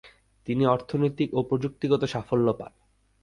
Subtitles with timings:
[0.47, 2.71] তিনি অর্থনৈতিক ও প্রযুক্তিগত সাফল্য পান।